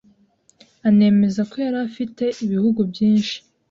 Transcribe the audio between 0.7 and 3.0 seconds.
anemeza ko yari afite ibihugu